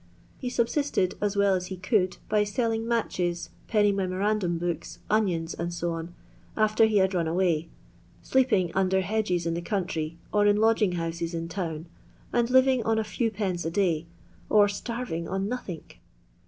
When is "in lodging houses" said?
10.47-11.35